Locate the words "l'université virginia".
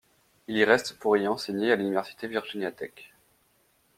1.75-2.71